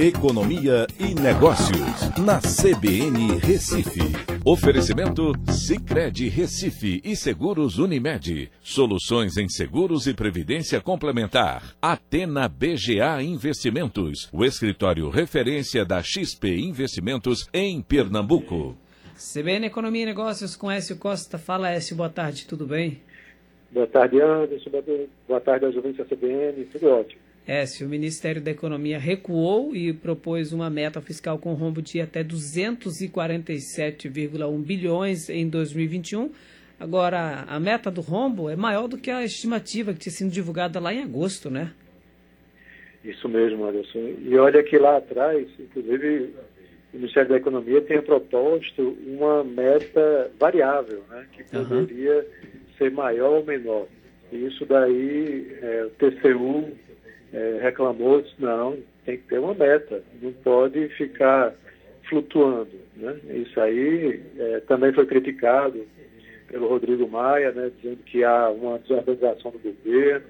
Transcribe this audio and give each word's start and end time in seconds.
Economia 0.00 0.86
e 1.00 1.12
Negócios, 1.12 2.16
na 2.24 2.38
CBN 2.38 3.36
Recife. 3.40 3.98
Oferecimento 4.44 5.32
Cicred 5.50 6.28
Recife 6.28 7.00
e 7.04 7.16
Seguros 7.16 7.80
Unimed. 7.80 8.48
Soluções 8.60 9.36
em 9.36 9.48
seguros 9.48 10.06
e 10.06 10.14
previdência 10.14 10.80
complementar. 10.80 11.74
Atena 11.82 12.48
BGA 12.48 13.20
Investimentos, 13.24 14.28
o 14.32 14.44
escritório 14.44 15.10
referência 15.10 15.84
da 15.84 16.00
XP 16.00 16.48
Investimentos 16.48 17.48
em 17.52 17.82
Pernambuco. 17.82 18.76
CBN 19.16 19.66
Economia 19.66 20.04
e 20.04 20.06
Negócios 20.06 20.54
com 20.54 20.70
Écio 20.70 20.96
Costa. 20.96 21.38
Fala, 21.38 21.72
Écio, 21.72 21.96
boa 21.96 22.08
tarde, 22.08 22.46
tudo 22.46 22.68
bem? 22.68 23.02
Boa 23.72 23.88
tarde, 23.88 24.22
Anderson. 24.22 24.70
Boa 25.26 25.40
tarde 25.40 25.64
aos 25.64 25.74
ouvintes 25.74 25.98
da 25.98 26.04
CBN, 26.04 26.64
tudo 26.66 26.86
ótimo. 26.86 27.27
É, 27.48 27.64
se 27.64 27.82
o 27.82 27.88
Ministério 27.88 28.42
da 28.42 28.50
Economia 28.50 28.98
recuou 28.98 29.74
e 29.74 29.90
propôs 29.90 30.52
uma 30.52 30.68
meta 30.68 31.00
fiscal 31.00 31.38
com 31.38 31.54
rombo 31.54 31.80
de 31.80 31.98
até 31.98 32.22
247,1 32.22 34.62
bilhões 34.62 35.30
em 35.30 35.48
2021, 35.48 36.30
agora 36.78 37.46
a 37.48 37.58
meta 37.58 37.90
do 37.90 38.02
rombo 38.02 38.50
é 38.50 38.56
maior 38.56 38.86
do 38.86 38.98
que 38.98 39.10
a 39.10 39.24
estimativa 39.24 39.94
que 39.94 40.00
tinha 40.00 40.12
sido 40.12 40.30
divulgada 40.30 40.78
lá 40.78 40.92
em 40.92 41.02
agosto, 41.02 41.48
né? 41.48 41.72
Isso 43.02 43.26
mesmo, 43.30 43.64
Anderson. 43.64 44.12
E 44.20 44.36
olha 44.36 44.62
que 44.62 44.76
lá 44.76 44.98
atrás, 44.98 45.48
inclusive, 45.58 46.34
o 46.92 46.98
Ministério 46.98 47.30
da 47.30 47.38
Economia 47.38 47.80
tinha 47.80 48.02
proposto 48.02 48.94
uma 49.06 49.42
meta 49.42 50.30
variável, 50.38 51.02
né, 51.08 51.24
que 51.32 51.44
poderia 51.44 52.16
uhum. 52.16 52.24
ser 52.76 52.90
maior 52.90 53.38
ou 53.38 53.44
menor. 53.46 53.86
E 54.30 54.44
isso 54.44 54.66
daí, 54.66 55.50
é, 55.62 55.86
o 55.86 55.90
TCU 55.92 56.76
é, 57.32 57.58
reclamou, 57.62 58.22
disse, 58.22 58.34
não, 58.38 58.76
tem 59.04 59.18
que 59.18 59.24
ter 59.24 59.38
uma 59.38 59.54
meta, 59.54 60.02
não 60.20 60.32
pode 60.32 60.88
ficar 60.90 61.54
flutuando. 62.08 62.70
Né? 62.96 63.16
Isso 63.30 63.60
aí 63.60 64.20
é, 64.38 64.60
também 64.60 64.92
foi 64.92 65.06
criticado 65.06 65.86
pelo 66.48 66.68
Rodrigo 66.68 67.06
Maia, 67.08 67.52
né, 67.52 67.70
dizendo 67.76 68.02
que 68.04 68.24
há 68.24 68.48
uma 68.48 68.78
desorganização 68.78 69.50
do 69.50 69.58
governo. 69.58 70.26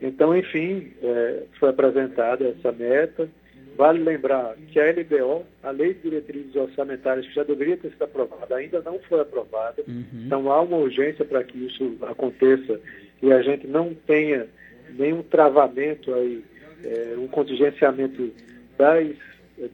Então, 0.00 0.36
enfim, 0.36 0.92
é, 1.02 1.44
foi 1.58 1.70
apresentada 1.70 2.46
essa 2.46 2.70
meta. 2.70 3.28
Vale 3.76 4.02
lembrar 4.02 4.54
que 4.68 4.78
a 4.78 4.90
LBO, 4.90 5.44
a 5.62 5.70
Lei 5.70 5.94
de 5.94 6.00
Diretrizes 6.00 6.54
Orçamentárias, 6.54 7.26
que 7.26 7.34
já 7.34 7.42
deveria 7.42 7.76
ter 7.76 7.90
sido 7.90 8.04
aprovada, 8.04 8.56
ainda 8.56 8.80
não 8.82 8.98
foi 9.00 9.20
aprovada. 9.20 9.82
Uhum. 9.86 10.04
Então, 10.26 10.50
há 10.50 10.60
uma 10.60 10.76
urgência 10.76 11.24
para 11.24 11.44
que 11.44 11.66
isso 11.66 11.96
aconteça 12.02 12.80
e 13.22 13.32
a 13.32 13.42
gente 13.42 13.66
não 13.66 13.94
tenha 14.06 14.46
nenhum 14.90 15.22
travamento 15.22 16.12
aí, 16.14 16.44
é, 16.84 17.14
um 17.18 17.28
contingenciamento 17.28 18.32
das 18.76 19.16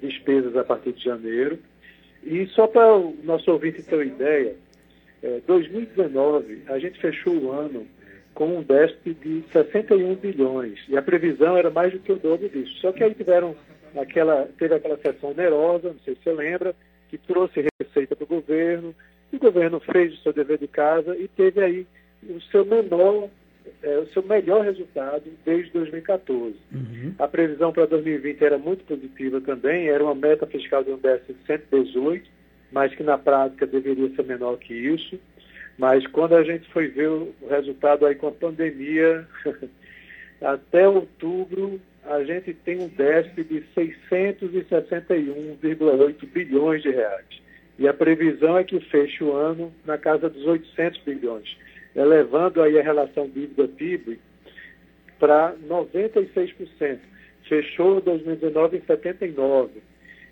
despesas 0.01 0.57
a 0.57 0.65
partir 0.65 0.93
de 0.93 1.05
janeiro. 1.05 1.59
E 2.23 2.47
só 2.49 2.67
para 2.67 2.97
o 2.97 3.17
nosso 3.25 3.51
ouvinte 3.51 3.83
ter 3.83 3.97
uma 3.97 4.05
ideia, 4.05 4.55
é, 5.23 5.41
2019 5.47 6.63
a 6.69 6.79
gente 6.79 7.01
fechou 7.01 7.35
o 7.35 7.51
ano 7.51 7.87
com 8.35 8.59
um 8.59 8.63
déficit 8.63 9.15
de 9.15 9.43
61 9.53 10.15
bilhões 10.17 10.79
e 10.89 10.97
a 10.97 11.03
previsão 11.03 11.57
era 11.57 11.71
mais 11.71 11.93
do 11.93 11.99
que 11.99 12.13
o 12.13 12.17
dobro 12.17 12.49
disso. 12.49 12.73
Só 12.81 12.93
que 12.93 13.05
aí 13.05 13.15
tiveram 13.15 13.55
aquela, 13.97 14.49
teve 14.59 14.75
aquela 14.75 14.97
sessão 14.99 15.31
onerosa, 15.31 15.89
não 15.89 16.01
sei 16.05 16.15
se 16.15 16.23
você 16.23 16.33
lembra, 16.33 16.75
que 17.09 17.19
trouxe 17.19 17.67
receita 17.81 18.17
para 18.17 18.25
o 18.25 18.29
governo, 18.29 18.95
o 19.33 19.39
governo 19.39 19.81
fez 19.81 20.13
o 20.13 20.23
seu 20.23 20.33
dever 20.33 20.59
de 20.59 20.69
casa 20.69 21.17
e 21.17 21.27
teve 21.29 21.63
aí 21.63 21.87
o 22.29 22.41
seu 22.43 22.65
menor 22.65 23.29
é, 23.83 23.99
o 23.99 24.07
seu 24.09 24.23
melhor 24.23 24.65
resultado 24.65 25.25
desde 25.45 25.73
2014. 25.73 26.55
Uhum. 26.73 27.15
A 27.19 27.27
previsão 27.27 27.73
para 27.73 27.87
2020 27.87 28.43
era 28.43 28.59
muito 28.59 28.85
positiva 28.85 29.41
também, 29.41 29.89
era 29.89 30.05
uma 30.05 30.15
meta 30.15 30.47
fiscal 30.47 30.85
de 30.85 30.91
um 30.91 30.99
déficit 30.99 31.35
de 31.35 31.47
118, 31.47 32.31
mas 32.71 32.95
que 32.95 33.03
na 33.03 33.19
prática 33.19 33.67
deveria 33.67 34.15
ser 34.15 34.25
menor 34.25 34.59
que 34.59 34.75
isso. 34.75 35.19
Mas 35.79 36.07
quando 36.07 36.37
a 36.37 36.45
gente 36.45 36.71
foi 36.71 36.89
ver 36.89 37.09
o 37.09 37.35
resultado 37.49 38.05
aí 38.07 38.15
com 38.15 38.29
a 38.29 38.33
pandemia, 38.33 39.27
até 40.41 40.89
outubro 40.89 41.81
a 42.05 42.23
gente 42.25 42.53
tem 42.53 42.81
um 42.81 42.89
déficit 42.89 43.45
de 43.45 43.63
661,8 43.77 46.27
bilhões 46.33 46.83
de 46.83 46.91
reais. 46.91 47.41
E 47.79 47.87
a 47.89 47.95
previsão 47.95 48.59
é 48.59 48.65
que 48.65 48.79
feche 48.81 49.25
o 49.25 49.33
ano 49.33 49.73
na 49.85 49.97
casa 49.97 50.29
dos 50.29 50.45
800 50.45 51.01
bilhões 51.03 51.57
elevando 51.95 52.63
aí 52.63 52.79
a 52.79 52.83
relação 52.83 53.29
dívida-PIB 53.29 54.19
para 55.19 55.55
96%. 55.69 56.99
Fechou 57.49 58.01
2019 58.01 58.79
em 58.79 58.81
79%. 58.81 59.71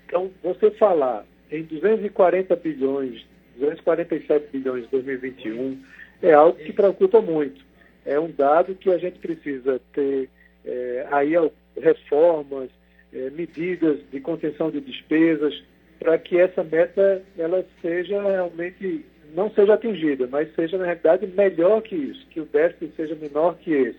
Então, 0.07 0.31
você 0.43 0.71
falar 0.73 1.25
em 1.51 1.63
240 1.63 2.57
bilhões, 2.57 3.25
247 3.57 4.49
bilhões 4.53 4.85
em 4.85 4.89
2021, 4.89 5.83
é 6.23 6.33
algo 6.33 6.59
que 6.59 6.73
preocupa 6.73 7.21
muito. 7.21 7.65
É 8.05 8.19
um 8.19 8.31
dado 8.31 8.75
que 8.75 8.91
a 8.91 8.99
gente 8.99 9.19
precisa 9.19 9.81
ter 9.93 10.29
é, 10.65 11.07
aí 11.11 11.33
reformas, 11.81 12.71
é, 13.13 13.31
medidas 13.31 13.99
de 14.11 14.21
contenção 14.21 14.71
de 14.71 14.81
despesas, 14.81 15.63
para 15.99 16.19
que 16.19 16.39
essa 16.39 16.65
meta 16.65 17.23
ela 17.39 17.65
seja 17.83 18.23
realmente 18.23 19.05
não 19.35 19.51
seja 19.51 19.75
atingida, 19.75 20.27
mas 20.27 20.53
seja, 20.55 20.77
na 20.79 20.85
realidade, 20.85 21.27
melhor 21.27 21.83
que 21.83 21.95
isso, 21.95 22.27
que 22.29 22.41
o 22.41 22.45
déficit 22.47 22.95
seja 22.97 23.15
menor 23.15 23.57
que 23.59 23.73
esse, 23.73 23.99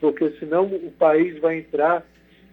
porque 0.00 0.30
senão 0.38 0.66
o 0.66 0.90
país 0.98 1.38
vai 1.38 1.58
entrar 1.58 2.04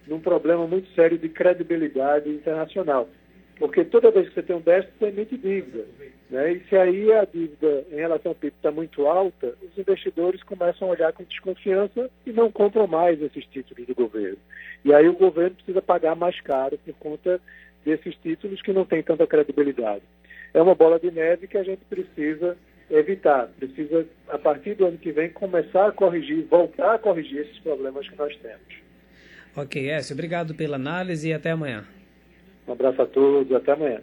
num 0.07 0.19
problema 0.19 0.67
muito 0.67 0.89
sério 0.93 1.17
de 1.17 1.29
credibilidade 1.29 2.29
internacional. 2.29 3.09
Porque 3.57 3.83
toda 3.83 4.11
vez 4.11 4.29
que 4.29 4.35
você 4.35 4.43
tem 4.43 4.55
um 4.55 4.61
déficit, 4.61 4.97
você 4.97 5.05
emite 5.07 5.37
dívida. 5.37 5.85
Né? 6.29 6.53
E 6.53 6.59
se 6.69 6.77
aí 6.77 7.11
a 7.11 7.25
dívida 7.25 7.85
em 7.91 7.95
relação 7.95 8.31
ao 8.31 8.35
PIB 8.35 8.53
está 8.55 8.71
muito 8.71 9.05
alta, 9.05 9.53
os 9.61 9.77
investidores 9.77 10.41
começam 10.43 10.87
a 10.87 10.91
olhar 10.91 11.11
com 11.11 11.23
desconfiança 11.23 12.09
e 12.25 12.31
não 12.31 12.51
compram 12.51 12.87
mais 12.87 13.21
esses 13.21 13.45
títulos 13.47 13.85
do 13.85 13.93
governo. 13.93 14.37
E 14.85 14.93
aí 14.93 15.09
o 15.09 15.13
governo 15.13 15.55
precisa 15.55 15.81
pagar 15.81 16.15
mais 16.15 16.39
caro 16.39 16.79
por 16.85 16.93
conta 16.95 17.41
desses 17.83 18.15
títulos 18.17 18.61
que 18.61 18.71
não 18.71 18.85
têm 18.85 19.03
tanta 19.03 19.27
credibilidade 19.27 20.03
é 20.53 20.61
uma 20.61 20.75
bola 20.75 20.99
de 20.99 21.11
neve 21.11 21.47
que 21.47 21.57
a 21.57 21.63
gente 21.63 21.81
precisa 21.89 22.57
evitar. 22.89 23.47
Precisa, 23.59 24.05
a 24.29 24.37
partir 24.37 24.75
do 24.75 24.85
ano 24.85 24.97
que 24.97 25.11
vem, 25.11 25.29
começar 25.29 25.87
a 25.87 25.91
corrigir, 25.91 26.45
voltar 26.45 26.95
a 26.95 26.99
corrigir 26.99 27.41
esses 27.41 27.59
problemas 27.59 28.07
que 28.07 28.15
nós 28.15 28.35
temos. 28.37 28.89
Ok, 29.55 29.89
Écio, 29.89 30.13
obrigado 30.13 30.55
pela 30.55 30.75
análise 30.75 31.29
e 31.29 31.33
até 31.33 31.51
amanhã. 31.51 31.85
Um 32.67 32.71
abraço 32.71 33.01
a 33.01 33.05
todos, 33.05 33.51
até 33.55 33.71
amanhã. 33.71 34.01